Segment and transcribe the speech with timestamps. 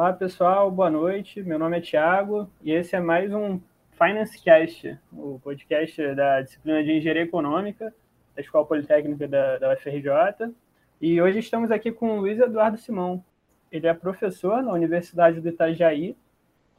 [0.00, 1.42] Olá, pessoal, boa noite.
[1.42, 3.60] Meu nome é Thiago e esse é mais um
[3.92, 7.94] Finance Cast, o podcast da disciplina de Engenharia Econômica
[8.34, 10.54] da Escola Politécnica da, da UFRJ.
[11.02, 13.22] E hoje estamos aqui com o Luiz Eduardo Simão.
[13.70, 16.16] Ele é professor na Universidade do Itajaí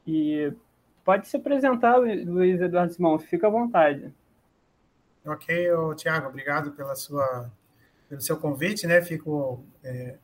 [0.07, 0.51] e
[1.05, 4.11] pode se apresentar, Luiz Eduardo Simão, fica à vontade.
[5.23, 7.51] Ok, Tiago, obrigado pela sua,
[8.09, 8.99] pelo seu convite, né?
[8.99, 10.15] Fico é,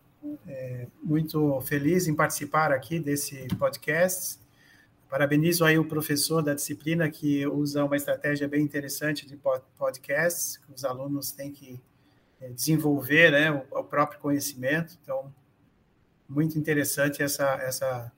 [0.47, 4.39] é, muito feliz em participar aqui desse podcast.
[5.09, 9.39] Parabenizo aí o professor da disciplina que usa uma estratégia bem interessante de
[9.77, 11.81] podcasts, que os alunos têm que
[12.41, 14.97] é, desenvolver né, o, próprio conhecimento.
[15.01, 15.33] Então,
[16.27, 18.11] muito interessante essa, essa,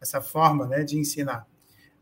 [0.00, 1.46] essa forma né, de ensinar.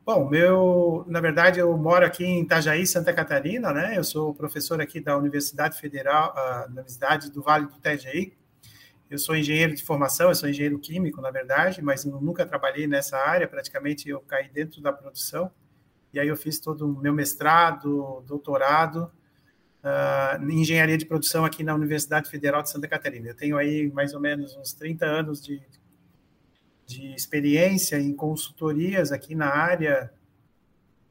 [0.04, 3.96] Bom, meu, na verdade, eu moro aqui em Itajaí, Santa Catarina, né?
[3.96, 8.32] Eu sou professor aqui da Universidade Federal, a Universidade do Vale do Itajaí.
[9.12, 13.18] Eu sou engenheiro de formação, eu sou engenheiro químico, na verdade, mas nunca trabalhei nessa
[13.18, 15.52] área, praticamente eu caí dentro da produção.
[16.14, 19.12] E aí eu fiz todo o meu mestrado, doutorado
[19.84, 23.28] uh, em engenharia de produção aqui na Universidade Federal de Santa Catarina.
[23.28, 25.60] Eu tenho aí mais ou menos uns 30 anos de,
[26.86, 30.10] de experiência em consultorias aqui na área,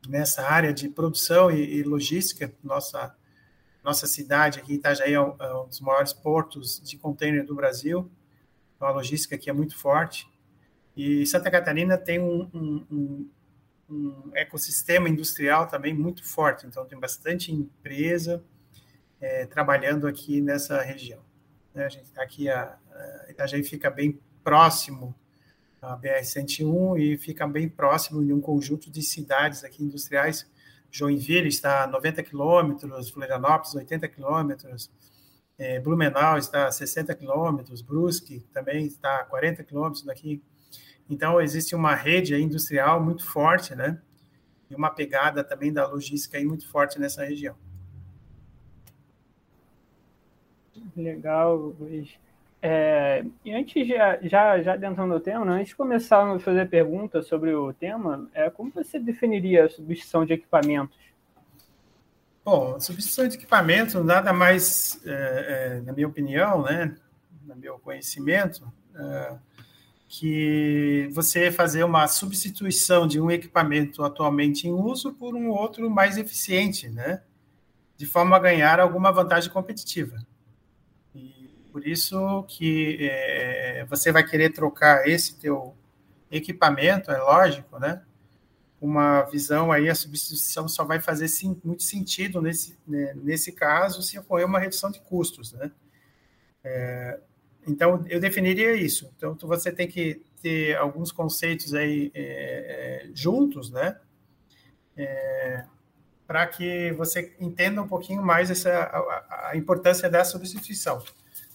[0.10, 2.52] nessa área de produção e, e logística.
[2.64, 3.16] Nossa,
[3.84, 8.10] nossa cidade aqui, Itajaí, é um, é um dos maiores portos de container do Brasil.
[8.76, 10.30] Então, a logística aqui é muito forte.
[10.96, 13.30] E Santa Catarina tem um, um, um,
[13.90, 16.68] um ecossistema industrial também muito forte.
[16.68, 18.44] Então, tem bastante empresa
[19.20, 21.22] é, trabalhando aqui nessa região.
[21.74, 21.86] Né?
[21.86, 25.16] A gente está aqui, a, a Itajaí fica bem próximo
[25.82, 30.48] a BR-101 e fica bem próximo de um conjunto de cidades aqui industriais.
[30.92, 34.92] Joinville está a 90 quilômetros, Florianópolis 80 quilômetros,
[35.58, 40.44] é, Blumenau está a 60 quilômetros, Brusque também está a 40 quilômetros daqui.
[41.10, 44.02] Então, existe uma rede industrial muito forte, né?
[44.70, 47.56] E uma pegada também da logística aí muito forte nessa região.
[50.96, 52.10] Legal, Luiz.
[52.64, 56.70] É, e antes, já, já, já adentrando no tema, né, antes de começar a fazer
[56.70, 60.96] perguntas sobre o tema, é, como você definiria a substituição de equipamentos?
[62.46, 66.96] Bom, a substituição de equipamento nada mais, é, é, na minha opinião, né,
[67.48, 69.36] no meu conhecimento, é,
[70.08, 76.18] que você fazer uma substituição de um equipamento atualmente em uso por um outro mais
[76.18, 77.24] eficiente, né,
[77.98, 80.16] de forma a ganhar alguma vantagem competitiva.
[81.72, 85.74] Por isso que é, você vai querer trocar esse teu
[86.30, 88.04] equipamento, é lógico, né?
[88.80, 94.02] Uma visão aí, a substituição só vai fazer sim, muito sentido nesse, né, nesse caso
[94.02, 95.72] se ocorrer uma redução de custos, né?
[96.64, 97.20] É,
[97.68, 99.12] então, eu definiria isso.
[99.16, 103.98] Então, você tem que ter alguns conceitos aí é juntos, né?
[104.98, 105.64] É,
[106.28, 111.04] para que você entenda um pouquinho mais essa, a, a importância da substituição.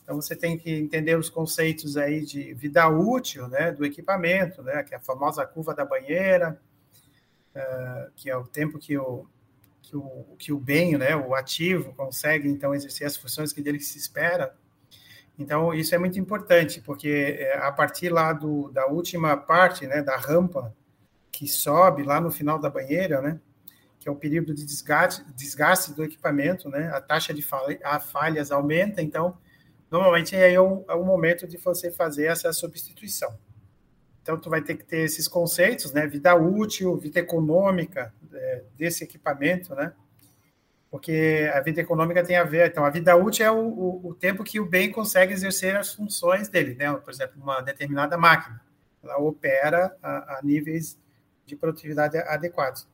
[0.06, 4.84] Então, você tem que entender os conceitos aí de vida útil né, do equipamento, né,
[4.84, 6.60] que é a famosa curva da banheira,
[7.56, 9.26] uh, que é o tempo que o,
[9.82, 13.80] que o, que o bem, né, o ativo, consegue, então, exercer as funções que dele
[13.80, 14.54] se espera.
[15.36, 20.02] Então, isso é muito importante, porque é, a partir lá do, da última parte, né,
[20.02, 20.72] da rampa,
[21.32, 23.40] que sobe lá no final da banheira, né,
[23.98, 29.02] que é o período de desgaste, desgaste do equipamento, né, a taxa de falhas aumenta,
[29.02, 29.36] então,
[29.90, 33.36] normalmente é o, é o momento de você fazer essa substituição.
[34.22, 36.04] Então, tu vai ter que ter esses conceitos, né?
[36.06, 39.92] Vida útil, vida econômica é, desse equipamento, né?
[40.90, 42.68] Porque a vida econômica tem a ver.
[42.68, 45.94] Então, a vida útil é o, o, o, tempo que o bem consegue exercer as
[45.94, 46.92] funções dele, né?
[46.94, 48.60] Por exemplo, uma determinada máquina,
[49.00, 50.98] ela opera a, a níveis
[51.46, 52.88] de produtividade adequados.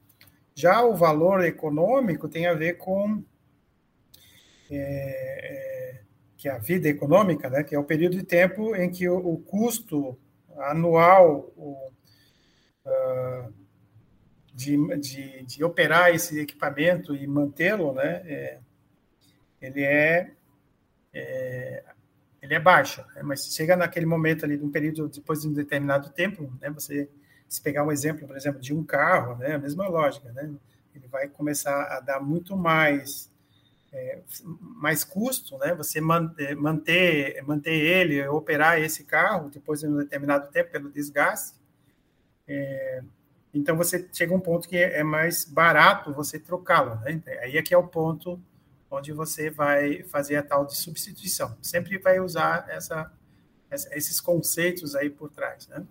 [0.54, 3.24] Já o valor econômico tem a ver com
[4.70, 5.71] é, é
[6.42, 9.16] que é a vida econômica, né, que é o período de tempo em que o,
[9.16, 10.18] o custo
[10.58, 11.88] anual o,
[12.84, 13.54] uh,
[14.52, 18.58] de, de, de, operar esse equipamento e mantê-lo, né, é,
[19.60, 20.32] ele é,
[21.14, 21.84] é,
[22.42, 26.10] ele é baixo, né, mas chega naquele momento ali, num período depois de um determinado
[26.10, 27.08] tempo, né, você
[27.48, 30.52] se pegar um exemplo, por exemplo, de um carro, né, a mesma lógica, né,
[30.92, 33.31] ele vai começar a dar muito mais
[33.92, 34.20] é,
[34.60, 35.74] mais custo, né?
[35.74, 41.58] Você manter, manter, manter ele, operar esse carro depois de um determinado tempo pelo desgaste.
[42.48, 43.02] É,
[43.52, 47.20] então você chega a um ponto que é mais barato você trocá-lo, né?
[47.42, 48.40] Aí é que é o ponto
[48.90, 51.56] onde você vai fazer a tal de substituição.
[51.60, 53.12] Sempre vai usar essa,
[53.70, 55.84] esses conceitos aí por trás, né?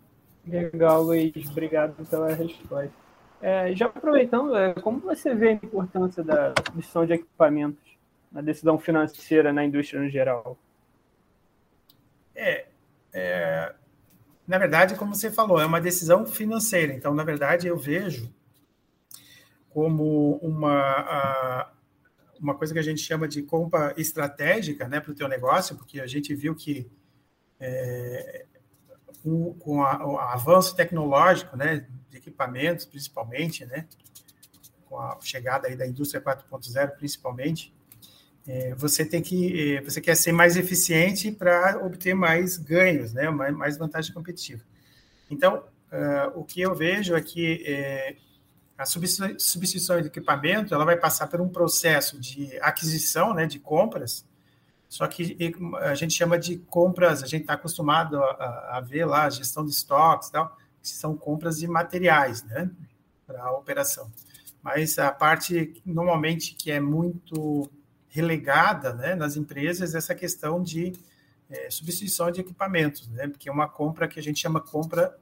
[0.46, 1.50] Legal, Luiz.
[1.50, 2.92] Obrigado pela resposta.
[3.42, 7.91] É, já aproveitando, é, como você vê a importância da decisão de equipamentos
[8.32, 10.58] na decisão financeira na indústria no geral?
[12.36, 12.68] É,
[13.14, 13.76] é,
[14.48, 16.94] na verdade, como você falou, é uma decisão financeira.
[16.94, 18.34] Então, na verdade, eu vejo
[19.70, 21.72] como uma,
[22.40, 26.00] uma coisa que a gente chama de compra estratégica né, para o teu negócio, porque
[26.00, 26.90] a gente viu que
[27.60, 28.46] é,
[29.24, 33.88] com, com a, o avanço tecnológico, né, de equipamentos, principalmente, né,
[34.86, 37.74] com a chegada aí da indústria 4.0, principalmente,
[38.48, 43.30] é, você tem que é, você quer ser mais eficiente para obter mais ganhos, né,
[43.30, 44.64] mais, mais vantagem competitiva.
[45.30, 48.16] Então, uh, o que eu vejo é que é,
[48.78, 54.26] a substituição de equipamento ela vai passar por um processo de aquisição, né, de compras,
[54.90, 55.38] só que
[55.80, 59.64] a gente chama de compras, a gente está acostumado a, a, ver lá a gestão
[59.64, 62.70] de estoques tal, que são compras de materiais, né,
[63.26, 64.12] para a operação.
[64.62, 67.72] Mas a parte normalmente que é muito
[68.12, 70.94] relegada, né, nas empresas essa questão de
[71.50, 75.18] é, substituição de equipamentos, né, porque é uma compra que a gente chama compra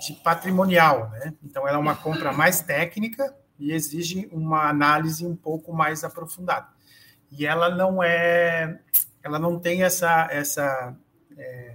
[0.00, 1.34] de patrimonial, né.
[1.42, 6.68] Então ela é uma compra mais técnica e exige uma análise um pouco mais aprofundada.
[7.30, 8.80] E ela não é
[9.22, 10.96] ela não tem essa, essa
[11.36, 11.74] é,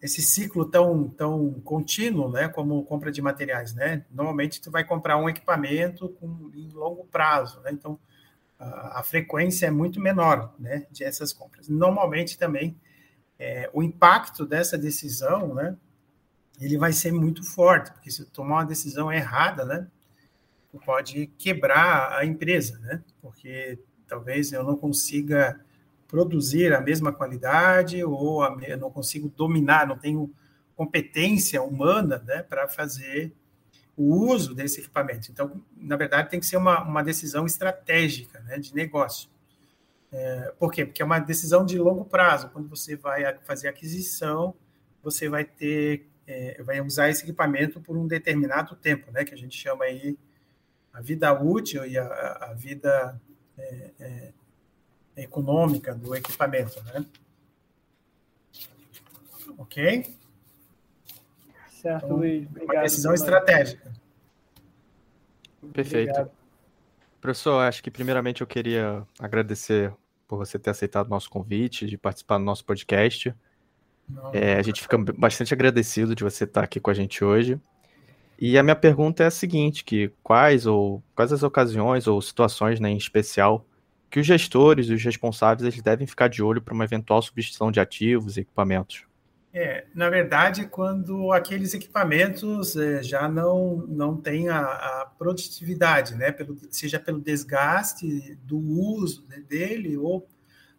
[0.00, 4.04] esse ciclo tão, tão contínuo, né, como compra de materiais, né?
[4.10, 7.70] Normalmente tu vai comprar um equipamento com em longo prazo, né?
[7.72, 7.98] Então
[8.58, 11.68] a, frequência é muito menor, né, de essas compras.
[11.68, 12.76] Normalmente também
[13.38, 15.76] é, o impacto dessa decisão, né,
[16.60, 19.86] ele vai ser muito forte, porque se tomar uma decisão errada, né,
[20.78, 23.02] pode quebrar a empresa, né?
[23.20, 25.60] Porque talvez eu não consiga
[26.06, 30.32] produzir a mesma qualidade ou a, não consigo dominar, não tenho
[30.76, 33.32] competência humana né, para fazer
[33.96, 35.30] o uso desse equipamento.
[35.30, 39.28] Então, na verdade, tem que ser uma, uma decisão estratégica né, de negócio.
[40.10, 40.84] É, por quê?
[40.84, 42.48] Porque é uma decisão de longo prazo.
[42.50, 44.54] Quando você vai fazer aquisição,
[45.02, 49.36] você vai ter, é, vai usar esse equipamento por um determinado tempo, né, que a
[49.36, 50.16] gente chama aí
[50.92, 53.20] a vida útil e a, a vida
[53.58, 54.32] é, é
[55.16, 57.04] econômica do equipamento, né?
[59.58, 60.16] Ok?
[61.84, 62.46] Certo, então, Luiz.
[62.46, 62.74] Obrigado.
[62.76, 63.92] Uma decisão estratégica.
[65.70, 66.10] Perfeito.
[66.10, 66.30] Obrigado.
[67.20, 69.92] Professor, acho que primeiramente eu queria agradecer
[70.26, 73.34] por você ter aceitado o nosso convite de participar do nosso podcast.
[74.08, 77.60] Não, é, a gente fica bastante agradecido de você estar aqui com a gente hoje.
[78.38, 82.80] E a minha pergunta é a seguinte, que quais ou quais as ocasiões ou situações
[82.80, 83.66] né, em especial
[84.10, 87.70] que os gestores e os responsáveis eles devem ficar de olho para uma eventual substituição
[87.70, 89.04] de ativos e equipamentos?
[89.56, 96.32] É, na verdade, quando aqueles equipamentos é, já não, não têm a, a, produtividade, né?
[96.32, 100.26] Pelo, seja pelo desgaste do uso dele ou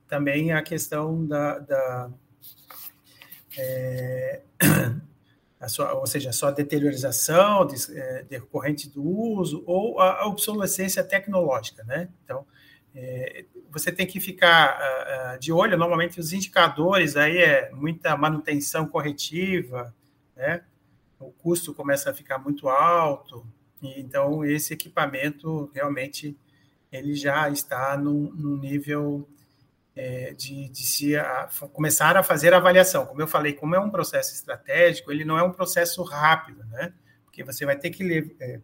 [0.09, 2.09] também a questão da, da
[3.57, 4.41] é,
[5.69, 11.01] sua, ou seja, a sua deteriorização de, é, decorrente do uso ou a, a obsolescência
[11.01, 12.09] tecnológica, né?
[12.25, 12.45] Então,
[12.93, 18.87] é, você tem que ficar uh, de olho, normalmente os indicadores aí é muita manutenção
[18.87, 19.93] corretiva,
[20.33, 20.63] né?
[21.19, 23.45] O custo começa a ficar muito alto,
[23.83, 26.37] então esse equipamento realmente
[26.89, 29.27] ele já está num, num nível
[29.93, 33.05] é, de, de, se a, começar a fazer a avaliação.
[33.05, 36.93] Como eu falei, como é um processo estratégico, ele não é um processo rápido, né?
[37.25, 38.61] Porque você vai ter que é,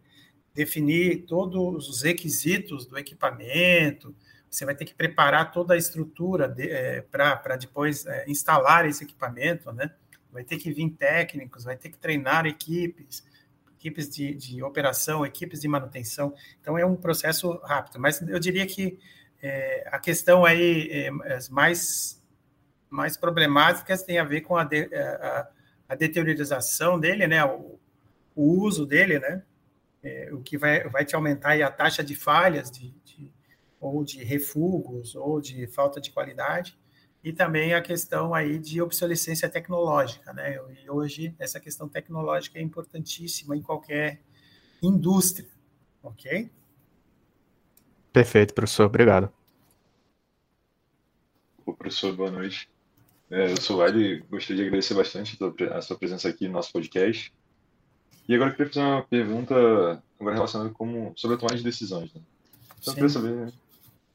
[0.54, 4.16] definir todos os requisitos do equipamento,
[4.52, 9.72] você vai ter que preparar toda a estrutura é, para depois é, instalar esse equipamento,
[9.72, 9.90] né?
[10.30, 13.24] Vai ter que vir técnicos, vai ter que treinar equipes,
[13.74, 16.34] equipes de, de operação, equipes de manutenção.
[16.60, 18.98] Então é um processo rápido, mas eu diria que
[19.42, 21.10] é, a questão aí é,
[21.50, 22.20] mais
[22.90, 25.48] mais problemáticas tem a ver com a, de, a,
[25.88, 27.42] a deteriorização dele, né?
[27.42, 27.80] O,
[28.36, 29.42] o uso dele, né?
[30.02, 32.94] É, o que vai, vai te aumentar a taxa de falhas, de
[33.82, 36.78] ou de refugos, ou de falta de qualidade,
[37.24, 40.56] e também a questão aí de obsolescência tecnológica, né?
[40.84, 44.20] E hoje essa questão tecnológica é importantíssima em qualquer
[44.80, 45.48] indústria,
[46.00, 46.48] ok?
[48.12, 49.32] Perfeito, professor, obrigado.
[51.66, 52.68] O professor, boa noite.
[53.30, 55.38] É, eu sou o Ali, gostaria de agradecer bastante
[55.72, 57.32] a sua presença aqui no nosso podcast.
[58.28, 62.12] E agora eu queria fazer uma pergunta agora relacionada com, sobre a tomada de decisões.
[62.12, 62.20] Né?
[62.80, 63.52] Então, eu queria saber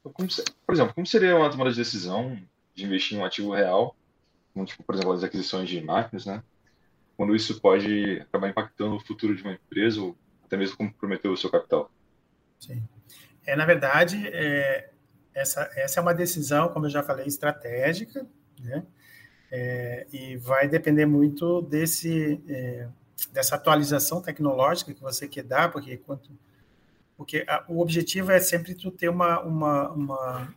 [0.10, 0.28] como,
[0.66, 2.38] por exemplo, como seria uma tomada de decisão
[2.74, 3.96] de investir em um ativo real,
[4.54, 6.44] como, tipo, por exemplo, as aquisições de máquinas, né?
[7.18, 11.36] quando isso pode acabar impactando o futuro de uma empresa ou até mesmo comprometer o
[11.36, 11.92] seu capital.
[12.60, 12.84] Sim.
[13.46, 14.92] É, na verdade, é,
[15.34, 18.26] essa, essa é uma decisão, como eu já falei, estratégica,
[18.62, 18.84] né?
[19.50, 22.88] É, e vai depender muito desse, é,
[23.32, 26.30] dessa atualização tecnológica que você quer dar, porque, quanto,
[27.18, 30.54] porque a, o objetivo é sempre tu ter uma, uma, uma,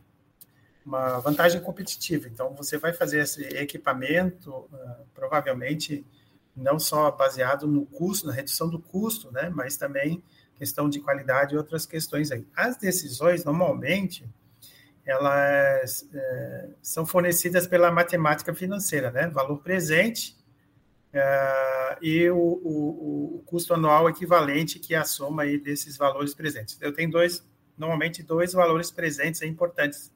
[0.85, 2.29] uma, vantagem competitiva.
[2.29, 6.07] Então, você vai fazer esse equipamento, uh, provavelmente,
[6.55, 10.23] não só baseado no custo, na redução do custo, né, mas também
[10.55, 12.47] questão de qualidade e outras questões aí.
[12.55, 14.29] As decisões, normalmente,
[15.07, 19.27] elas é, são fornecidas pela matemática financeira, né?
[19.29, 20.37] Valor presente
[21.13, 26.35] é, e o, o, o, custo anual equivalente, que é a soma aí desses valores
[26.35, 26.79] presentes.
[26.81, 27.45] Eu tenho dois,
[27.77, 30.13] normalmente dois valores presentes importantes.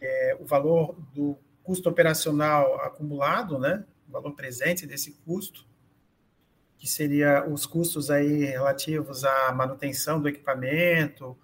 [0.00, 3.84] É, o valor do custo operacional acumulado, né?
[4.08, 5.66] O valor presente desse custo,
[6.78, 11.36] que seria os custos aí relativos à manutenção do equipamento,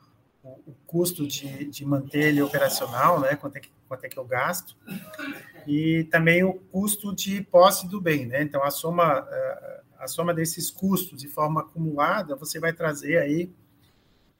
[0.42, 3.36] o, custo de, de manter ele operacional, né?
[3.36, 4.76] Quanto é, que, quanto é que eu gasto,
[5.66, 8.42] e também o custo de posse do bem, né?
[8.42, 9.26] Então, a soma,
[9.98, 13.50] a soma desses custos de forma acumulada, você vai trazer aí,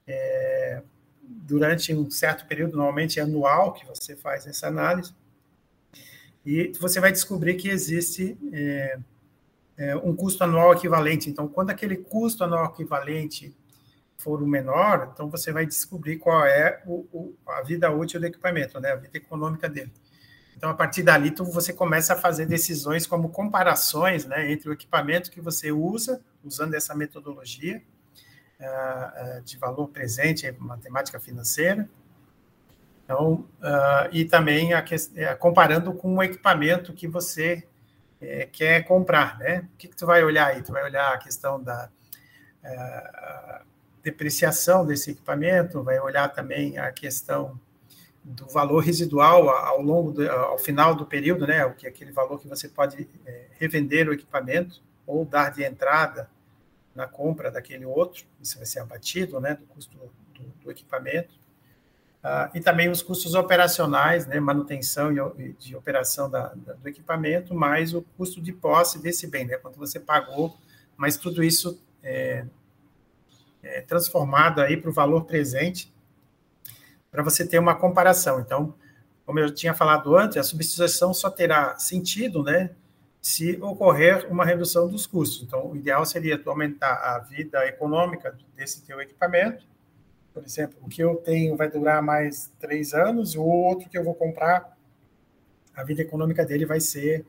[0.06, 0.82] é,
[1.22, 5.14] durante um certo período, normalmente anual, que você faz essa análise,
[6.44, 8.98] e você vai descobrir que existe é,
[9.76, 11.30] é, um custo anual equivalente.
[11.30, 13.54] Então, quando aquele custo anual equivalente
[14.22, 18.26] for o menor, então você vai descobrir qual é o, o, a vida útil do
[18.26, 18.92] equipamento, né?
[18.92, 19.92] a vida econômica dele.
[20.56, 24.72] Então, a partir dali, tu, você começa a fazer decisões como comparações né, entre o
[24.72, 27.82] equipamento que você usa, usando essa metodologia
[28.60, 31.88] uh, uh, de valor presente, matemática financeira,
[33.04, 34.84] então, uh, e também a,
[35.16, 37.66] é, comparando com o equipamento que você
[38.20, 39.68] é, quer comprar, né?
[39.74, 40.62] O que, que tu vai olhar aí?
[40.62, 41.90] Tu vai olhar a questão da
[42.64, 43.66] uh,
[44.02, 47.58] depreciação desse equipamento, vai olhar também a questão
[48.24, 51.64] do valor residual ao longo, do, ao final do período, né?
[51.64, 55.64] O que é aquele valor que você pode é, revender o equipamento ou dar de
[55.64, 56.30] entrada
[56.94, 59.54] na compra daquele outro, isso vai ser abatido, né?
[59.54, 59.96] Do custo
[60.34, 61.42] do, do equipamento.
[62.22, 67.52] Uh, e também os custos operacionais, né, manutenção e, de operação da, da, do equipamento,
[67.52, 70.56] mais o custo de posse desse bem, né, quanto você pagou,
[70.96, 72.44] mas tudo isso é,
[73.62, 75.92] é transformado aí para o valor presente,
[77.10, 78.40] para você ter uma comparação.
[78.40, 78.74] Então,
[79.24, 82.70] como eu tinha falado antes, a substituição só terá sentido, né,
[83.20, 85.42] se ocorrer uma redução dos custos.
[85.42, 89.64] Então, o ideal seria tu aumentar a vida econômica desse teu equipamento,
[90.32, 94.02] por exemplo, o que eu tenho vai durar mais três anos, o outro que eu
[94.02, 94.76] vou comprar,
[95.74, 97.26] a vida econômica dele vai ser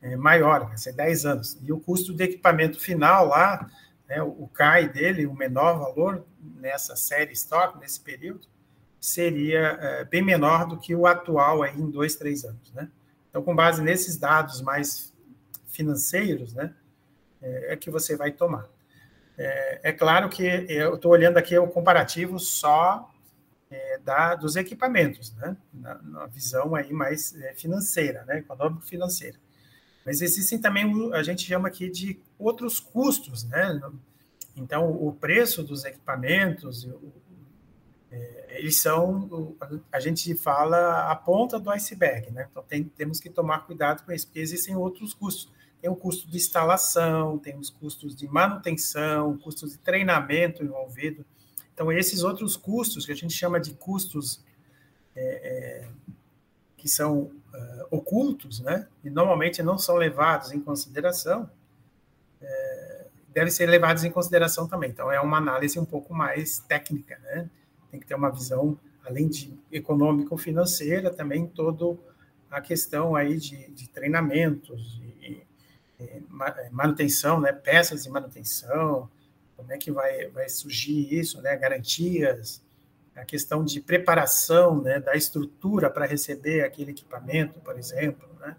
[0.00, 1.58] é, maior, vai ser 10 anos.
[1.62, 3.68] E o custo de equipamento final lá,
[4.08, 8.46] né, o CAI dele, o menor valor nessa série estoque, nesse período,
[9.00, 12.72] seria é, bem menor do que o atual aí em dois, três anos.
[12.72, 12.88] Né?
[13.28, 15.12] Então, com base nesses dados mais
[15.68, 16.74] financeiros, né,
[17.42, 18.68] é, é que você vai tomar.
[19.36, 23.10] É, é claro que eu estou olhando aqui o comparativo só
[23.70, 25.56] é, da, dos equipamentos, né?
[25.72, 28.38] Na, na visão aí mais é, financeira, né?
[28.38, 29.36] Econômico-financeira.
[30.06, 33.80] Mas existem também, a gente chama aqui de outros custos, né?
[34.56, 36.88] Então, o preço dos equipamentos,
[38.10, 39.56] é, eles são,
[39.90, 42.46] a gente fala, a ponta do iceberg, né?
[42.50, 45.52] Então, tem, temos que tomar cuidado com isso, porque existem outros custos
[45.84, 51.26] tem o custo de instalação, tem os custos de manutenção, custos de treinamento envolvido.
[51.74, 54.42] Então, esses outros custos, que a gente chama de custos
[55.14, 55.88] é, é,
[56.78, 57.32] que são uh,
[57.90, 58.88] ocultos, né?
[59.04, 61.50] e normalmente não são levados em consideração,
[62.44, 64.90] é, devem ser levados em consideração também.
[64.90, 67.48] Então, é uma análise um pouco mais técnica, né?
[67.90, 71.96] tem que ter uma visão, além de econômico-financeira, também toda
[72.50, 75.42] a questão aí de, de treinamentos, de,
[76.00, 76.20] é,
[76.72, 79.08] manutenção, né, peças de manutenção,
[79.56, 82.62] como é que vai, vai surgir isso, né, garantias,
[83.14, 88.28] a questão de preparação né, da estrutura para receber aquele equipamento, por exemplo.
[88.40, 88.56] Né?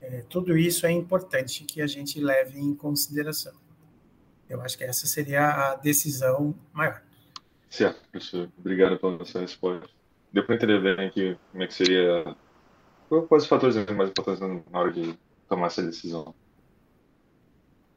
[0.00, 3.52] É, tudo isso é importante que a gente leve em consideração.
[4.48, 7.02] Eu acho que essa seria a decisão maior.
[7.68, 8.48] Certo, professor.
[8.58, 9.88] Obrigado pela sua resposta.
[10.32, 12.36] Deu para entender bem aqui como é que seria.
[13.08, 14.40] Quais os fatores mais importantes
[14.70, 15.16] na hora de
[15.48, 16.34] tomar essa decisão?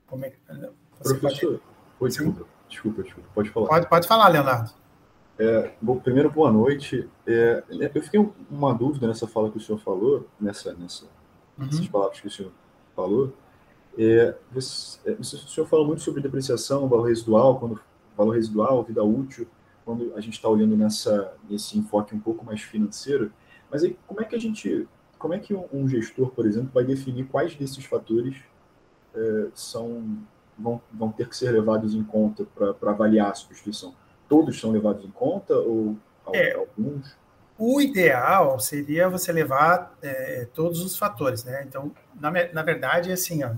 [0.05, 0.37] Como é que.
[0.99, 1.59] Professor,
[1.97, 2.13] pode...
[2.13, 3.67] desculpa, desculpa, desculpa, pode falar.
[3.67, 4.71] Pode, pode falar, Leonardo.
[5.39, 7.09] É, bom, primeiro, boa noite.
[7.25, 8.19] É, eu fiquei
[8.49, 11.07] uma dúvida nessa fala que o senhor falou, nessa, nessa,
[11.57, 11.65] uhum.
[11.65, 12.51] nessas palavras que o senhor
[12.95, 13.33] falou.
[13.97, 17.79] É, você, é, o senhor fala muito sobre depreciação, valor residual, quando
[18.17, 19.47] valor residual, vida útil,
[19.85, 23.31] quando a gente está olhando nessa, nesse enfoque um pouco mais financeiro.
[23.71, 26.83] Mas aí, como é que a gente, como é que um gestor, por exemplo, vai
[26.83, 28.35] definir quais desses fatores
[29.15, 30.19] é, são
[30.57, 33.93] vão, vão ter que ser levados em conta para avaliar a substituição?
[34.29, 35.97] Todos são levados em conta ou
[36.31, 37.15] é, alguns?
[37.65, 41.63] O ideal seria você levar é, todos os fatores, né?
[41.65, 43.55] Então, na, na verdade, assim, ó,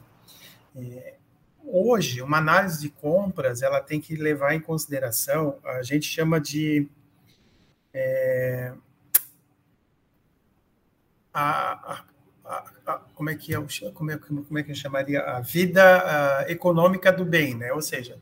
[0.75, 1.15] é,
[1.63, 6.87] hoje, uma análise de compras, ela tem que levar em consideração, a gente chama de
[7.91, 8.73] é,
[11.33, 12.03] a,
[12.45, 16.45] a, a, como é que eu como é, como é que eu chamaria a vida
[16.47, 17.73] econômica do bem, né?
[17.73, 18.19] Ou seja,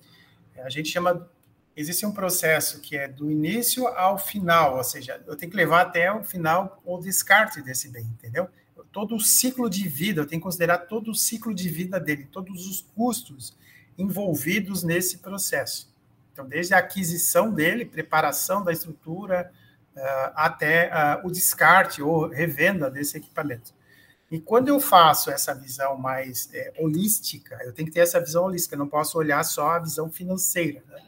[0.63, 1.29] a gente chama
[1.75, 5.82] existe um processo que é do início ao final, ou seja, eu tenho que levar
[5.82, 8.48] até o final o descarte desse bem, entendeu?
[8.92, 12.27] Todo o ciclo de vida, eu tenho que considerar todo o ciclo de vida dele,
[12.32, 13.58] todos os custos
[13.98, 15.92] envolvidos nesse processo.
[16.32, 19.51] Então, desde a aquisição dele, preparação da estrutura,
[19.96, 23.74] uh, até uh, o descarte ou revenda desse equipamento.
[24.32, 28.46] E quando eu faço essa visão mais é, holística, eu tenho que ter essa visão
[28.46, 30.84] holística, eu não posso olhar só a visão financeira.
[30.88, 31.03] Né?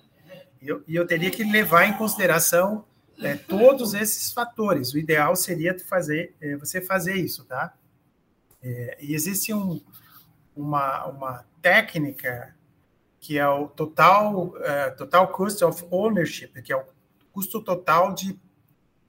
[0.67, 2.85] Eu, e eu teria que levar em consideração
[3.19, 4.93] é, todos esses fatores.
[4.93, 7.73] O ideal seria fazer, é, você fazer isso, tá?
[8.61, 9.81] É, e existe um,
[10.55, 12.55] uma, uma técnica
[13.19, 16.85] que é o total, uh, total cost of ownership, que é o
[17.33, 18.39] custo total de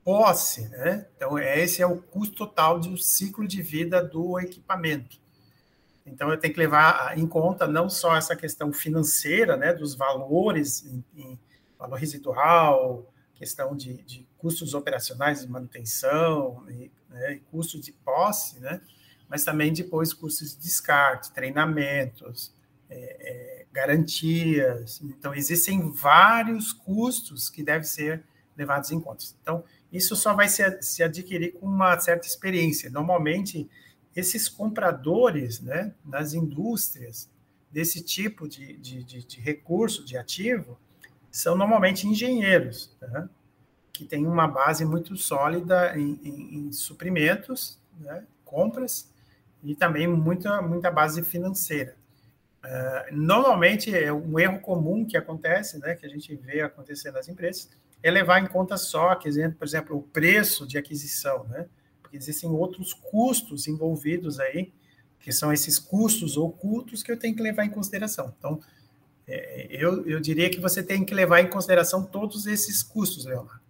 [0.02, 1.06] posse, né?
[1.14, 5.20] Então, esse é o custo total do ciclo de vida do equipamento.
[6.06, 10.86] Então, eu tenho que levar em conta não só essa questão financeira, né, dos valores
[10.86, 11.38] em, em
[11.78, 18.60] valor residual, questão de, de, custos operacionais de manutenção e, né, e custos de posse,
[18.60, 18.80] né,
[19.28, 22.54] mas também depois custos de descarte, treinamentos,
[22.88, 25.00] é, é, garantias.
[25.02, 28.24] Então, existem vários custos que devem ser
[28.56, 29.24] levados em conta.
[29.42, 32.88] Então, isso só vai se, se adquirir com uma certa experiência.
[32.88, 33.68] Normalmente,
[34.14, 37.28] esses compradores né, das indústrias
[37.70, 40.78] desse tipo de, de, de, de recurso, de ativo,
[41.36, 43.28] são normalmente engenheiros, né,
[43.92, 49.10] que têm uma base muito sólida em, em, em suprimentos, né, compras,
[49.62, 51.96] e também muita, muita base financeira.
[52.64, 57.28] Uh, normalmente, é um erro comum que acontece, né, que a gente vê acontecer nas
[57.28, 57.70] empresas,
[58.02, 61.66] é levar em conta só, por exemplo, o preço de aquisição, né?
[62.00, 64.72] porque existem outros custos envolvidos aí,
[65.18, 68.32] que são esses custos ocultos que eu tenho que levar em consideração.
[68.38, 68.60] Então,
[69.28, 73.60] eu, eu diria que você tem que levar em consideração todos esses custos, Leonardo.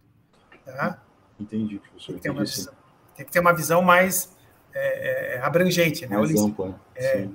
[0.65, 1.03] Tá?
[1.39, 2.13] Entendi, professor.
[2.13, 2.75] Tem que ter uma visão,
[3.17, 4.37] que ter uma visão mais
[4.75, 6.17] é, é, abrangente, né?
[6.17, 6.79] Mais ampla.
[6.95, 7.29] É,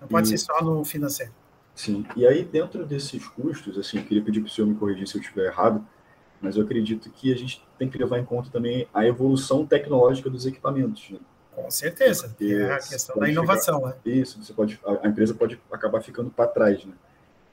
[0.00, 0.30] não pode e...
[0.30, 1.32] ser só no financeiro.
[1.74, 5.06] Sim, e aí dentro desses custos, assim, eu queria pedir para o senhor me corrigir
[5.06, 5.86] se eu estiver errado,
[6.40, 10.28] mas eu acredito que a gente tem que levar em conta também a evolução tecnológica
[10.28, 11.10] dos equipamentos.
[11.10, 11.18] Né?
[11.54, 13.86] Com certeza, Porque é a questão da inovação.
[13.86, 13.94] Né?
[14.04, 16.84] Isso, você pode, a empresa pode acabar ficando para trás.
[16.84, 16.94] Né?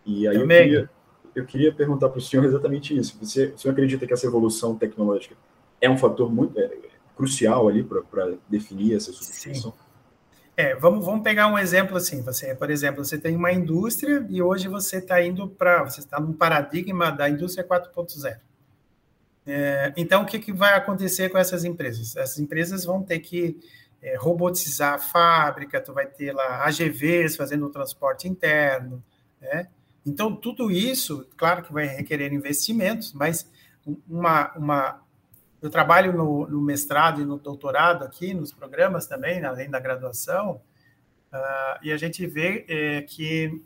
[0.06, 0.90] E aí eu queria,
[1.34, 3.18] eu queria, perguntar para o senhor exatamente isso.
[3.20, 5.36] Você, o senhor acredita que essa evolução tecnológica
[5.82, 6.70] é um fator muito é,
[7.16, 9.72] crucial ali para definir essa substituição?
[9.72, 9.78] Sim.
[10.58, 12.22] É, vamos, vamos pegar um exemplo assim.
[12.22, 16.20] Você, por exemplo, você tem uma indústria e hoje você está indo para, você está
[16.20, 18.38] num paradigma da indústria 4.0.
[19.48, 22.16] É, então, o que, que vai acontecer com essas empresas?
[22.16, 23.58] Essas empresas vão ter que
[24.02, 29.04] é, robotizar a fábrica, tu vai ter lá AGVs fazendo o transporte interno,
[29.42, 29.68] né?
[30.06, 33.50] Então, tudo isso, claro que vai requerer investimentos, mas
[34.08, 35.02] uma, uma
[35.62, 40.62] eu trabalho no, no mestrado e no doutorado aqui, nos programas também, além da graduação,
[41.34, 43.64] uh, e a gente vê é, que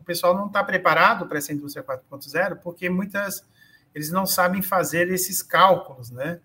[0.00, 3.46] o pessoal não está preparado para essa indústria 4.0, porque muitas
[3.94, 6.40] eles não sabem fazer esses cálculos, né?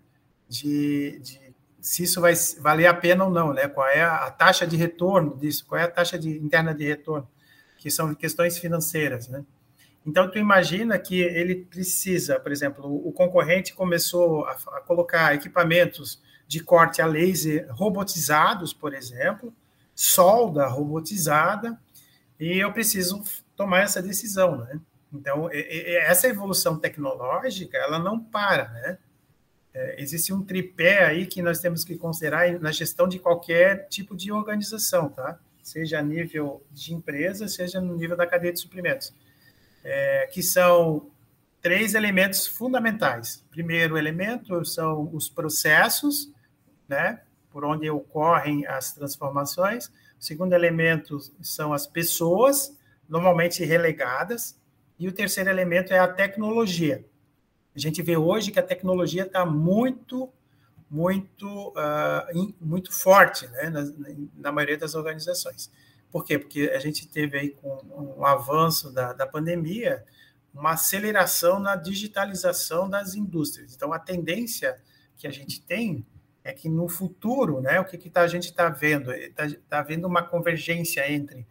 [0.48, 1.40] De, de,
[1.80, 3.68] se isso vai valer a pena ou não, né?
[3.68, 5.66] Qual é a, taxa de retorno disso?
[5.66, 7.28] Qual é a taxa de, interna de retorno?
[7.84, 9.44] Que são questões financeiras, né?
[10.06, 16.18] Então, tu imagina que ele precisa, por exemplo, o concorrente começou a, a colocar equipamentos
[16.48, 19.52] de corte a laser robotizados, por exemplo,
[19.94, 21.78] solda robotizada,
[22.40, 23.22] e eu preciso
[23.54, 24.80] tomar essa decisão, né?
[25.12, 28.98] Então, essa evolução tecnológica, ela não para, né?
[29.74, 34.16] É, existe um tripé aí que nós temos que considerar na gestão de qualquer tipo
[34.16, 35.38] de organização, tá?
[35.64, 39.14] Seja a nível de empresa, seja no nível da cadeia de suprimentos,
[39.82, 41.10] é, que são
[41.62, 43.42] três elementos fundamentais.
[43.50, 46.30] Primeiro elemento são os processos,
[46.86, 47.22] né?
[47.50, 49.90] Por onde ocorrem as transformações.
[50.18, 54.60] Segundo elemento são as pessoas, normalmente relegadas,
[54.98, 57.02] e o terceiro elemento é a tecnologia.
[57.74, 60.30] A gente vê hoje que a tecnologia está muito,
[60.90, 63.84] muito, uh, muito forte né, na,
[64.36, 65.70] na, maioria das organizações.
[66.10, 66.38] Por quê?
[66.38, 70.04] Porque a gente teve aí com um avanço da, da pandemia,
[70.52, 73.74] uma aceleração na digitalização das indústrias.
[73.74, 74.80] Então, a tendência
[75.16, 76.06] que a gente tem
[76.44, 79.12] é que no futuro, né, o que, que tá, a gente está vendo?
[79.12, 81.46] Está tá havendo uma convergência entre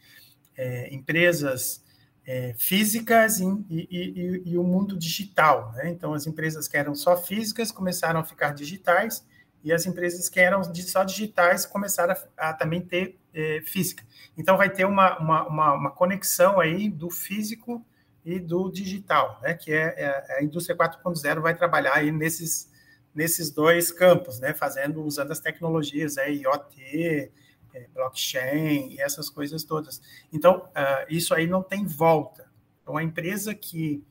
[0.56, 1.83] é, empresas
[2.25, 5.73] é, físicas e, e, e, e, o mundo digital.
[5.73, 5.89] Né?
[5.89, 9.25] Então, as empresas que eram só físicas começaram a ficar digitais
[9.63, 14.03] e as empresas que eram só digitais começaram a, a também ter é, física.
[14.38, 17.86] Então, vai ter uma, uma, uma, uma, conexão aí do físico
[18.25, 19.53] e do digital, né?
[19.53, 22.71] que é, é a indústria 4.0 vai trabalhar aí nesses,
[23.13, 24.53] nesses dois campos, né?
[24.53, 27.31] fazendo, usando as tecnologias aí, IoT,
[27.73, 30.01] é, blockchain e essas coisas todas.
[30.31, 32.51] Então, uh, isso aí não tem volta.
[32.81, 34.03] Então, a empresa que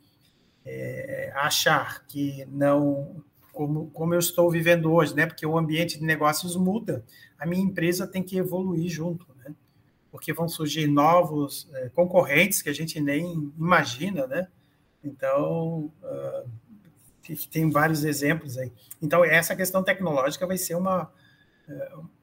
[0.64, 3.22] é, achar que não,
[3.52, 5.26] como, como eu estou vivendo hoje, né?
[5.26, 7.04] Porque o ambiente de negócios muda,
[7.38, 9.54] a minha empresa tem que evoluir junto, né?
[10.10, 14.48] Porque vão surgir novos é, concorrentes que a gente nem imagina, né?
[15.04, 16.48] Então, uh,
[17.50, 18.72] tem vários exemplos aí.
[19.00, 21.12] Então, essa questão tecnológica vai ser uma,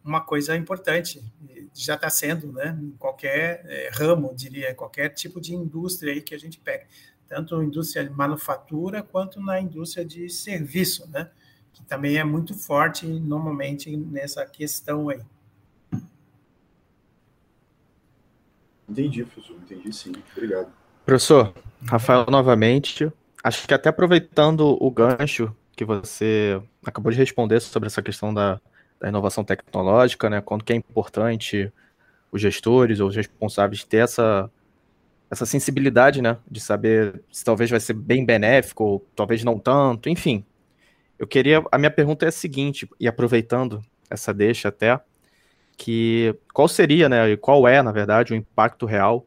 [0.04, 1.22] uma coisa importante,
[1.74, 6.34] já está sendo, né, em qualquer é, ramo, diria, qualquer tipo de indústria aí que
[6.34, 6.86] a gente pega,
[7.28, 11.30] tanto indústria de manufatura quanto na indústria de serviço, né,
[11.72, 15.22] que também é muito forte normalmente nessa questão aí.
[18.88, 20.72] Entendi, professor, entendi sim, obrigado.
[21.06, 21.54] Professor,
[21.86, 23.12] Rafael novamente,
[23.44, 28.60] acho que até aproveitando o gancho que você acabou de responder sobre essa questão da,
[29.00, 30.42] da inovação tecnológica, né?
[30.42, 31.72] Quanto que é importante
[32.32, 34.52] os gestores ou os responsáveis ter essa,
[35.32, 36.38] essa sensibilidade, né?
[36.50, 40.44] De saber se talvez vai ser bem benéfico ou talvez não tanto, enfim.
[41.18, 41.64] Eu queria.
[41.72, 45.00] A minha pergunta é a seguinte, e aproveitando essa deixa até,
[45.78, 47.32] que qual seria, né?
[47.32, 49.26] E qual é, na verdade, o impacto real,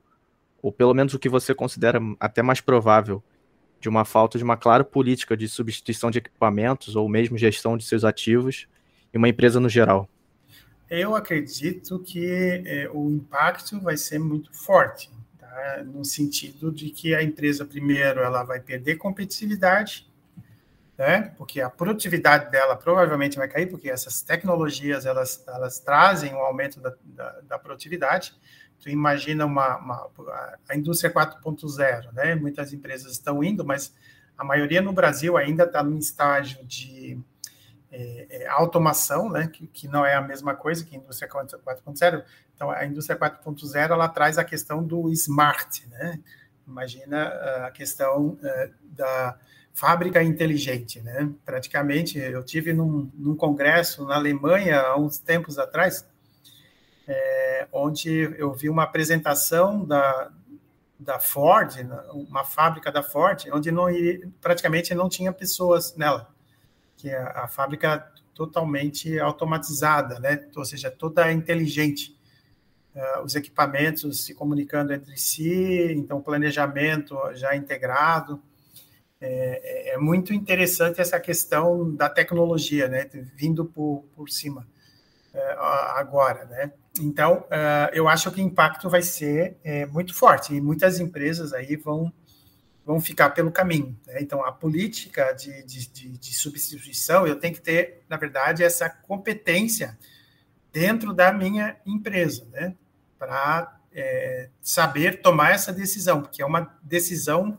[0.61, 3.23] ou pelo menos o que você considera até mais provável,
[3.81, 7.85] de uma falta de uma clara política de substituição de equipamentos ou mesmo gestão de
[7.85, 8.69] seus ativos
[9.13, 10.09] e uma empresa no geral?
[10.89, 15.83] Eu acredito que é, o impacto vai ser muito forte, tá?
[15.85, 20.07] no sentido de que a empresa, primeiro, ela vai perder competitividade,
[20.99, 21.33] né?
[21.39, 26.79] porque a produtividade dela provavelmente vai cair, porque essas tecnologias elas, elas trazem um aumento
[26.79, 28.35] da, da, da produtividade.
[28.79, 30.11] Tu imagina uma, uma
[30.69, 32.35] a indústria 4.0, né?
[32.35, 33.95] Muitas empresas estão indo, mas
[34.37, 37.17] a maioria no Brasil ainda está no estágio de
[37.95, 42.25] é, é, automação, né, que, que, não é a mesma coisa que a indústria 4.0.
[42.55, 46.19] Então, a indústria 4.0 ela traz a questão do smart, né?
[46.67, 47.27] Imagina
[47.67, 49.39] a questão uh, da
[49.75, 51.31] fábrica inteligente, né?
[51.45, 56.09] Praticamente, eu tive num, num congresso na Alemanha há uns tempos atrás,
[57.07, 60.31] é, onde eu vi uma apresentação da,
[60.99, 61.75] da Ford,
[62.11, 63.87] uma fábrica da Ford, onde não
[64.41, 66.33] praticamente não tinha pessoas nela
[67.03, 70.49] que é a fábrica totalmente automatizada, né?
[70.55, 72.17] ou seja, toda inteligente.
[72.95, 78.41] Uh, os equipamentos se comunicando entre si, então planejamento já integrado.
[79.21, 83.09] É, é, é, muito interessante essa questão da tecnologia, né?
[83.35, 84.67] vindo por, por cima
[85.35, 86.45] uh, agora.
[86.45, 86.73] Né?
[87.01, 91.53] Então, uh, eu acho que o impacto vai ser é, muito forte e muitas empresas
[91.53, 92.13] aí vão
[92.85, 93.99] vão ficar pelo caminho.
[94.07, 94.19] Né?
[94.21, 98.89] Então, a política de, de, de, de, substituição, eu tenho que ter, na verdade, essa
[98.89, 99.97] competência
[100.73, 102.75] dentro da minha empresa, né?
[103.19, 107.59] para é, saber tomar essa decisão, porque é uma decisão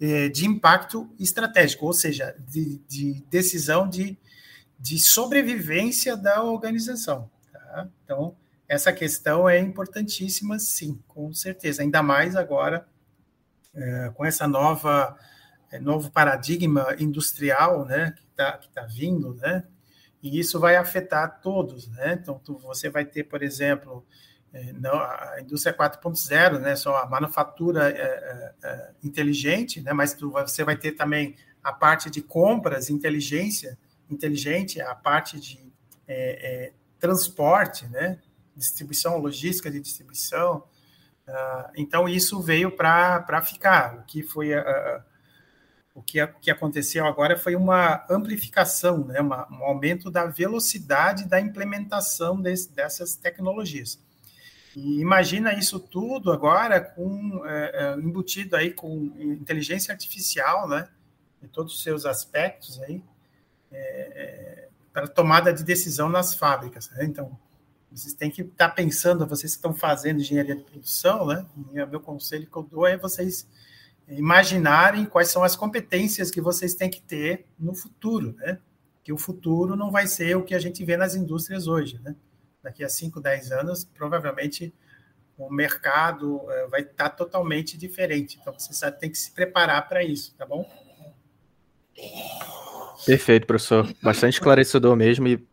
[0.00, 4.18] é, de impacto estratégico, ou seja, de, de decisão de,
[4.78, 7.30] de sobrevivência da organização.
[7.52, 7.88] Tá?
[8.04, 8.34] Então,
[8.66, 12.86] essa questão é importantíssima, sim, com certeza, ainda mais agora
[13.74, 15.16] é, com essa nova
[15.70, 19.64] é, novo paradigma industrial, né, que está tá vindo, né,
[20.22, 24.04] e isso vai afetar todos, né, então tu, você vai ter, por exemplo,
[24.52, 27.94] é, não, a indústria 4.0, né, só a manufatura
[29.04, 33.78] inteligente, né, mas tu, você vai ter também a parte de compras, inteligência
[34.08, 35.70] inteligente, a parte de
[36.98, 38.18] transporte, né,
[38.56, 40.64] distribuição, logística de distribuição,
[41.28, 43.98] Uh, então, isso veio para ficar.
[43.98, 45.02] O que foi uh,
[45.98, 49.20] o que, que aconteceu agora foi uma amplificação, né?
[49.20, 54.00] Uma, um aumento da velocidade da implementação desse, dessas tecnologias.
[54.76, 60.88] E imagina isso tudo agora com é, é, embutido aí com inteligência artificial, né?
[61.42, 63.02] Em todos os seus aspectos aí,
[63.72, 66.90] é, é para tomada de decisão nas fábricas.
[66.90, 67.04] Né?
[67.04, 67.36] Então,
[67.98, 71.44] vocês têm que estar tá pensando, vocês que estão fazendo engenharia de produção, né?
[71.90, 73.48] Meu conselho que eu dou é vocês
[74.08, 78.58] imaginarem quais são as competências que vocês têm que ter no futuro, né?
[79.02, 82.14] Que o futuro não vai ser o que a gente vê nas indústrias hoje, né?
[82.62, 84.72] Daqui a 5, 10 anos, provavelmente
[85.36, 88.38] o mercado eh, vai estar totalmente diferente.
[88.40, 90.68] Então, você tem que se preparar para isso, tá bom?
[93.06, 93.88] Perfeito, professor.
[94.02, 95.46] Bastante esclarecedor mesmo e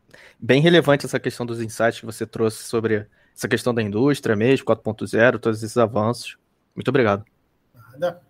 [0.45, 4.65] bem relevante essa questão dos insights que você trouxe sobre essa questão da indústria mesmo,
[4.65, 6.37] 4.0, todos esses avanços.
[6.75, 7.25] Muito obrigado.
[7.93, 8.21] Nada.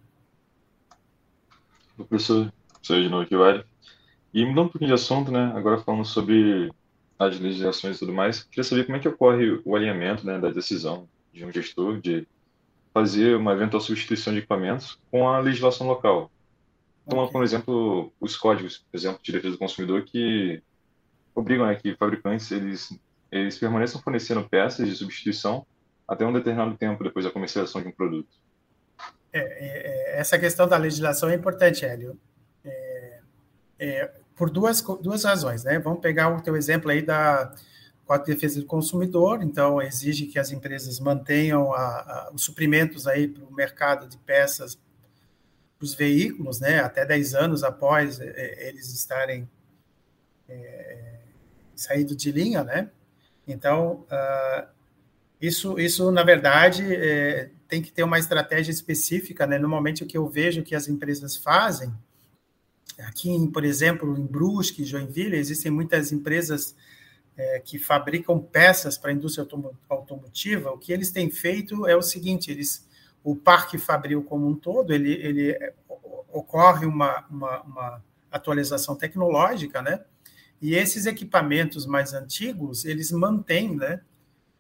[1.98, 2.52] Professor,
[2.82, 3.66] sou eu de novo aqui, vale.
[4.34, 5.52] E mudando um pouquinho de assunto, né?
[5.56, 6.72] Agora falando sobre
[7.20, 10.50] as legislações e tudo mais, queria saber como é que ocorre o alinhamento né, da
[10.50, 12.26] decisão de um gestor de
[12.94, 16.32] fazer uma eventual substituição de equipamentos com a legislação local.
[17.08, 17.34] Tomando okay.
[17.34, 20.62] por exemplo os códigos, por exemplo, de defesa do consumidor que
[21.36, 22.98] obrigam né, que fabricantes eles
[23.32, 25.66] eles permaneçam fornecendo peças de substituição
[26.08, 28.30] até um determinado tempo depois da comercialização de um produto.
[29.34, 32.18] É, é, é, essa questão da legislação é importante, Hélio,
[32.64, 33.20] é,
[33.80, 35.64] é, por duas, duas razões.
[35.64, 35.80] Né?
[35.80, 37.54] Vamos pegar o teu exemplo aí da
[38.06, 43.08] Código de Defesa do Consumidor, então exige que as empresas mantenham a, a, os suprimentos
[43.08, 48.70] aí para o mercado de peças para os veículos, né, até 10 anos após é,
[48.70, 49.50] eles estarem
[50.48, 51.15] é,
[51.76, 52.90] saído de linha, né?
[53.48, 54.68] Então, uh,
[55.40, 59.60] isso, isso, na verdade, é, tem que ter uma estratégia específica, né?
[59.60, 61.94] Normalmente o que eu vejo que as empresas fazem,
[63.00, 66.76] aqui, por exemplo, em Brusque, Joinville, existem muitas empresas
[67.38, 69.48] é, que fabricam peças para a indústria
[69.90, 70.72] automotiva.
[70.72, 72.88] O que eles têm feito é o seguinte: eles,
[73.24, 75.74] o parque fabril como um todo, ele, ele é,
[76.32, 80.04] ocorre uma, uma, uma atualização tecnológica, né?
[80.62, 84.02] E esses equipamentos mais antigos, eles mantêm, né?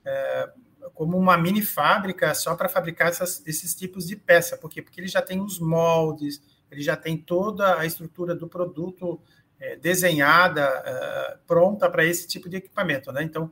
[0.03, 0.49] É,
[0.93, 4.57] como uma mini fábrica só para fabricar essas, esses tipos de peça.
[4.57, 4.81] Por quê?
[4.81, 9.19] Porque ele já tem os moldes, ele já tem toda a estrutura do produto
[9.59, 13.11] é, desenhada, é, pronta para esse tipo de equipamento.
[13.11, 13.23] Né?
[13.23, 13.51] Então,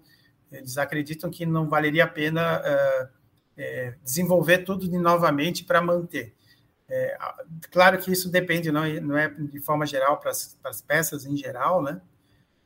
[0.51, 3.09] eles acreditam que não valeria a pena é,
[3.57, 6.33] é desenvolver tudo de novamente para manter.
[6.87, 7.17] É,
[7.71, 11.81] claro que isso depende, não, não é de forma geral para as peças em geral,
[11.81, 12.01] né?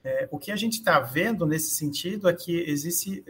[0.07, 3.25] É, o que a gente está vendo nesse sentido é que existe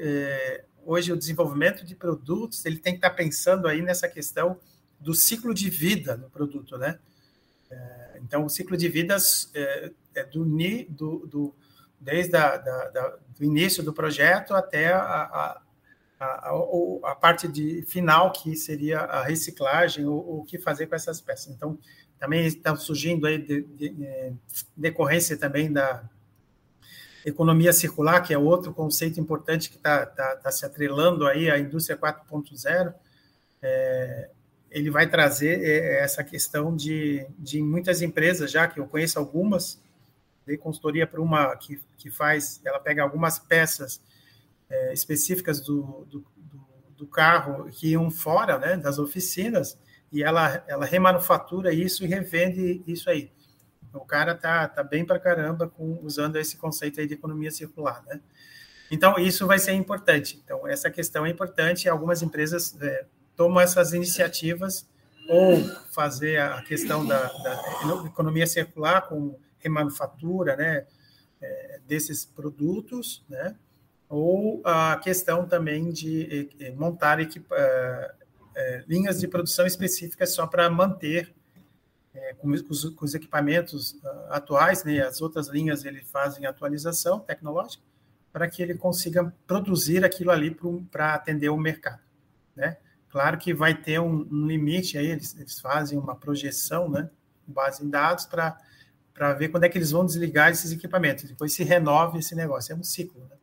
[0.85, 4.59] hoje o desenvolvimento de produtos ele tem que estar tá pensando aí nessa questão
[4.99, 6.99] do ciclo de vida do produto, né?
[7.71, 9.17] É, então, o ciclo de vida
[9.55, 10.45] é, é do,
[10.89, 11.55] do, do,
[11.99, 15.61] desde a, da, da, do início do projeto até a, a,
[16.19, 16.51] a,
[17.03, 21.47] a, parte de final, que seria a reciclagem, o, o que fazer com essas peças.
[21.53, 21.77] Então,
[22.19, 24.31] também está surgindo aí de, de, de, é,
[24.75, 26.09] decorrência também da,
[27.27, 31.59] Economia circular, que é outro conceito importante que está tá, tá se atrelando aí à
[31.59, 32.93] indústria 4.0,
[33.61, 34.29] é,
[34.71, 39.81] ele vai trazer é, essa questão de, de muitas empresas, já que eu conheço algumas,
[40.45, 44.01] dei consultoria para uma que, que faz, ela pega algumas peças
[44.69, 46.25] é, específicas do, do,
[46.95, 49.77] do, carro que iam fora né, das oficinas,
[50.11, 53.29] e ela, ela remanufatura isso e revende isso aí.
[53.97, 58.03] O cara tá, tá bem para caramba com, usando esse conceito aí de economia circular,
[58.05, 58.19] né?
[58.89, 60.39] Então, isso vai ser importante.
[60.43, 61.89] Então, essa questão é importante.
[61.89, 63.05] Algumas empresas é,
[63.35, 64.87] tomam essas iniciativas
[65.27, 70.85] ou fazer a questão da, da economia circular com remanufatura, né,
[71.41, 73.55] é, desses produtos, né,
[74.09, 78.13] ou a questão também de montar equipa, é,
[78.55, 81.33] é, linhas de produção específicas só para manter
[82.17, 87.19] é, com, os, com, os, equipamentos uh, atuais, né, as outras linhas ele fazem atualização
[87.19, 87.83] tecnológica
[88.33, 90.55] para que ele consiga produzir aquilo ali
[90.91, 92.01] para atender o mercado,
[92.55, 92.77] né?
[93.09, 97.09] Claro que vai ter um, um limite aí, eles, eles, fazem uma projeção, né,
[97.45, 98.57] com base em dados para
[99.13, 102.71] para ver quando é que eles vão desligar esses equipamentos, depois se renove esse negócio,
[102.71, 103.35] é um ciclo, né?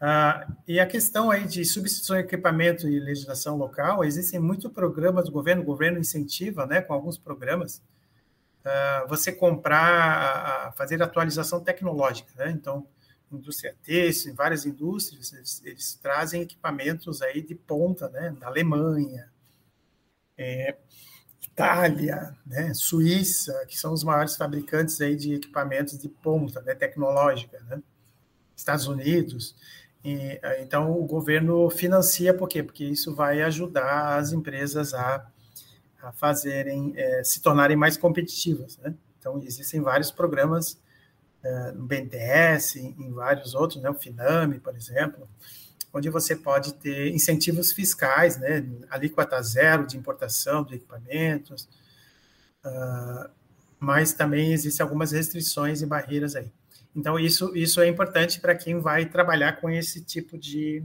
[0.00, 5.26] Ah, e a questão aí de substituição de equipamento e legislação local, existem muitos programas
[5.26, 7.82] do governo, o governo incentiva, né, com alguns programas,
[8.64, 12.50] ah, você comprar, fazer atualização tecnológica, né?
[12.50, 12.86] Então,
[13.30, 18.34] indústria têxtil, em várias indústrias, eles, eles, trazem equipamentos aí de ponta, né?
[18.40, 19.30] Na Alemanha,
[20.36, 20.76] é,
[21.42, 22.74] Itália, né?
[22.74, 26.74] Suíça, que são os maiores fabricantes aí de equipamentos de ponta, né?
[26.74, 27.82] Tecnológica, né?
[28.56, 29.54] Estados Unidos.
[30.04, 32.62] E, então, o governo financia, por quê?
[32.62, 35.26] Porque isso vai ajudar as empresas a,
[36.02, 38.78] a fazerem, é, se tornarem mais competitivas.
[38.78, 38.94] Né?
[39.18, 40.80] Então, existem vários programas
[41.42, 43.90] é, no BNDES, em, em vários outros, né?
[43.90, 45.28] o FINAME, por exemplo,
[45.92, 48.64] onde você pode ter incentivos fiscais, né?
[48.88, 51.68] alíquota zero de importação de equipamentos,
[52.64, 53.28] uh,
[53.78, 56.52] mas também existem algumas restrições e barreiras aí.
[56.94, 60.82] Então, isso, isso é importante para quem vai trabalhar com esse tipo de,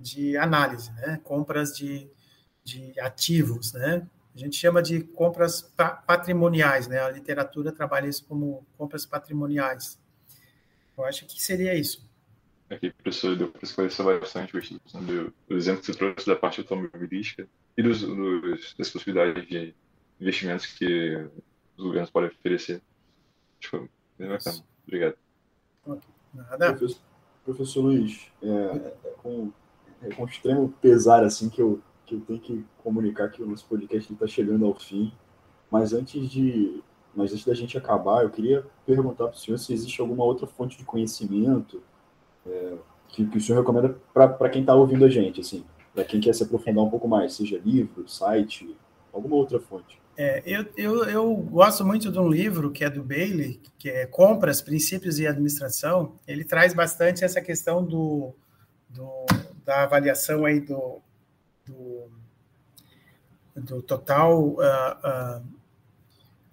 [0.00, 1.20] de análise, né?
[1.22, 2.08] Compras de,
[2.64, 4.06] de ativos, né?
[4.34, 5.62] A gente chama de compras
[6.06, 7.00] patrimoniais, né?
[7.00, 9.98] A literatura trabalha isso como compras patrimoniais.
[10.96, 12.06] Eu acho que seria isso.
[12.68, 17.48] Aqui, professor, deu para esclarecer bastante do, do exemplo que você trouxe da parte automobilística
[17.76, 19.74] e dos, dos, das possibilidades de
[20.20, 21.16] investimentos que
[21.76, 22.82] os governos podem oferecer.
[23.60, 24.64] Acho que foi bem bacana.
[24.86, 25.25] Obrigado.
[26.34, 26.74] Nada.
[26.74, 27.00] Professor,
[27.44, 29.50] professor Luiz, é, é, com,
[30.02, 33.66] é com extremo pesar assim que eu, que eu tenho que comunicar que o nosso
[33.66, 35.12] podcast está chegando ao fim.
[35.70, 36.82] Mas antes de,
[37.14, 40.46] mas antes da gente acabar, eu queria perguntar para o senhor se existe alguma outra
[40.46, 41.82] fonte de conhecimento
[42.46, 42.74] é,
[43.08, 46.34] que, que o senhor recomenda para quem está ouvindo a gente, assim, para quem quer
[46.34, 48.76] se aprofundar um pouco mais, seja livro, site,
[49.16, 49.98] alguma outra fonte.
[50.16, 54.06] É, eu, eu, eu, gosto muito de um livro que é do Bailey, que é
[54.06, 56.16] Compras, Princípios e Administração.
[56.26, 58.34] Ele traz bastante essa questão do,
[58.88, 59.26] do
[59.64, 61.00] da avaliação aí do,
[61.66, 62.10] do,
[63.56, 65.44] do total uh, uh,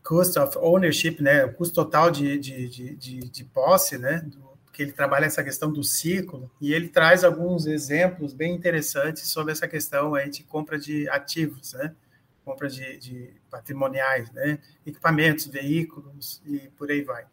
[0.04, 1.46] cost of ownership, né?
[1.46, 4.20] O custo total de, de, de, de, de posse, né?
[4.26, 9.28] Do, que ele trabalha essa questão do ciclo e ele traz alguns exemplos bem interessantes
[9.28, 11.96] sobre essa questão aí de compra de ativos, né?
[12.44, 14.60] Compra de, de patrimoniais, né?
[14.86, 17.26] equipamentos, veículos e por aí vai.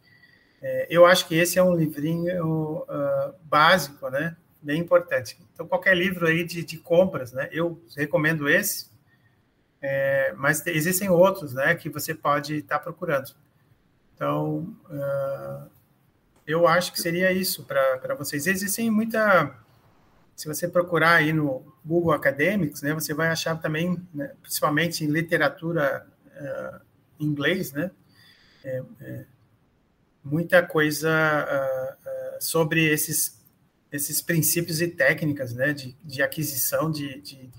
[0.62, 4.36] É, eu acho que esse é um livrinho uh, básico, né?
[4.62, 5.38] bem importante.
[5.52, 7.48] Então, qualquer livro aí de, de compras, né?
[7.50, 8.90] eu recomendo esse,
[9.80, 13.34] é, mas existem outros né, que você pode estar tá procurando.
[14.14, 15.70] Então, uh,
[16.46, 18.46] eu acho que seria isso para vocês.
[18.46, 19.54] Existem muita
[20.40, 25.08] se você procurar aí no Google Academics, né, você vai achar também, né, principalmente em
[25.08, 26.80] literatura uh,
[27.18, 27.90] em inglês, né,
[28.64, 29.26] é, é,
[30.24, 33.38] muita coisa uh, uh, sobre esses
[33.92, 37.50] esses princípios e técnicas, né, de, de aquisição de, de,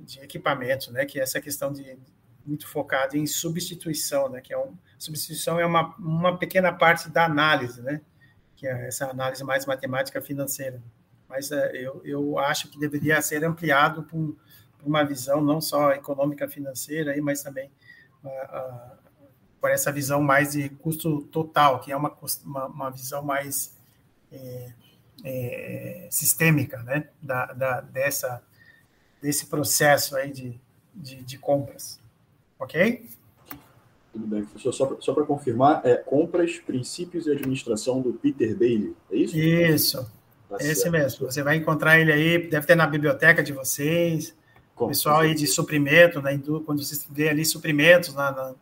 [0.00, 1.96] de equipamentos, né, que é essa questão de
[2.44, 7.26] muito focado em substituição, né, que é um substituição é uma, uma pequena parte da
[7.26, 8.00] análise, né,
[8.56, 10.82] que é essa análise mais matemática financeira
[11.34, 14.36] mas é, eu, eu acho que deveria ser ampliado por,
[14.78, 17.68] por uma visão não só econômica financeira, mas também
[19.60, 23.76] por essa visão mais de custo total, que é uma, uma, uma visão mais
[24.30, 24.72] é,
[25.24, 28.42] é, sistêmica né, da, da, dessa,
[29.20, 30.60] desse processo aí de,
[30.94, 32.00] de, de compras.
[32.58, 33.08] Ok?
[34.12, 34.72] Tudo bem, professor.
[34.72, 39.36] Só, só para confirmar, é Compras, Princípios e Administração do Peter Bailey, é isso?
[39.36, 40.13] Isso.
[40.60, 41.30] Esse mesmo.
[41.30, 44.34] Você vai encontrar ele aí, deve ter na biblioteca de vocês.
[44.74, 46.36] Com pessoal aí de suprimento, né,
[46.66, 48.54] quando você vê ali suprimentos na, na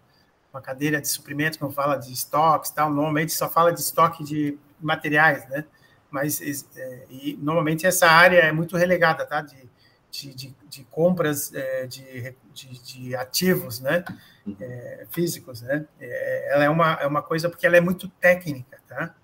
[0.53, 4.59] uma cadeira de suprimentos, quando fala de estoques, tal, normalmente só fala de estoque de
[4.79, 5.65] materiais, né?
[6.11, 6.43] Mas
[6.77, 9.41] é, e, normalmente essa área é muito relegada, tá?
[9.41, 9.71] De,
[10.11, 14.05] de, de, de compras é, de, de, de, ativos, né?
[14.47, 14.55] Uhum.
[14.61, 15.87] É, físicos, né?
[15.99, 19.15] É, ela é uma, é uma coisa porque ela é muito técnica, tá?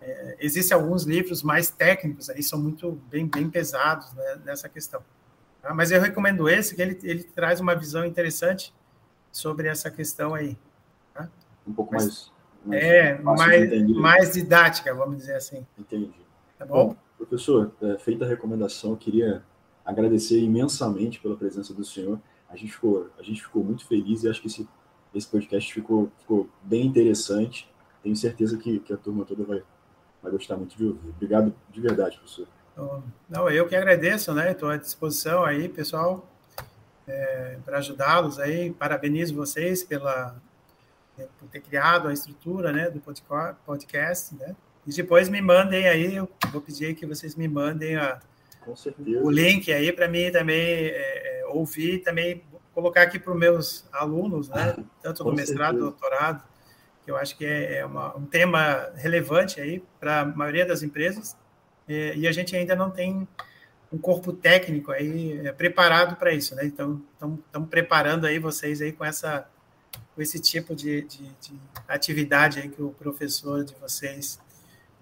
[0.00, 5.00] É, existem alguns livros mais técnicos aí, são muito bem, bem pesados né, nessa questão.
[5.62, 5.72] Tá?
[5.72, 8.74] Mas eu recomendo esse, que ele, ele traz uma visão interessante
[9.30, 10.58] sobre essa questão aí.
[11.14, 11.28] Tá?
[11.66, 12.32] Um pouco Mas,
[12.64, 15.64] mais, É, mais, mais didática, vamos dizer assim.
[15.78, 16.12] Entendi.
[16.58, 16.88] Tá bom?
[16.88, 19.42] bom professor, é, feita a recomendação, eu queria
[19.84, 22.18] agradecer imensamente pela presença do senhor.
[22.48, 24.68] A gente ficou, a gente ficou muito feliz e acho que esse,
[25.14, 27.69] esse podcast ficou, ficou bem interessante
[28.02, 29.62] tenho certeza que, que a turma toda vai,
[30.22, 31.10] vai gostar muito de ouvir.
[31.10, 32.46] Obrigado de verdade, professor.
[33.28, 34.52] Não, eu que agradeço, né?
[34.52, 36.26] Estou à disposição aí, pessoal,
[37.06, 38.70] é, para ajudá-los aí.
[38.70, 40.40] Parabenizo vocês pela
[41.38, 43.00] por ter criado a estrutura, né, do
[43.66, 44.56] podcast, né?
[44.86, 48.18] E depois me mandem aí, eu vou pedir que vocês me mandem a,
[49.22, 52.42] o link aí para mim também é, é ouvir, também
[52.72, 54.76] colocar aqui para os meus alunos, né?
[55.02, 55.90] Tanto do mestrado, certeza.
[55.90, 56.42] doutorado,
[57.10, 61.36] eu acho que é, é uma, um tema relevante aí para a maioria das empresas,
[61.88, 63.26] e, e, a gente ainda não tem
[63.92, 66.64] um corpo técnico aí é, preparado para isso, né?
[66.64, 67.02] Então,
[67.44, 69.48] estamos preparando aí vocês aí com essa
[70.14, 74.38] com esse tipo de, de, de, atividade aí que o professor de vocês,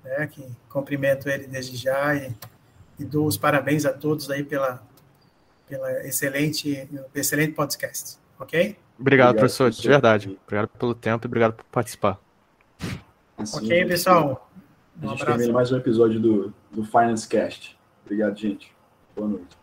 [0.03, 2.35] né, que cumprimento ele desde já e,
[2.99, 4.83] e dou os parabéns a todos aí pela,
[5.67, 8.19] pela excelente, excelente podcast.
[8.39, 8.77] Ok?
[8.99, 10.39] Obrigado, obrigado professor, professor, de verdade.
[10.45, 12.19] Obrigado pelo tempo e obrigado por participar.
[13.37, 14.51] Assim, ok, pessoal.
[15.01, 17.79] Um a gente termina mais um episódio do, do Finance Cast.
[18.05, 18.73] Obrigado, gente.
[19.15, 19.57] Boa noite.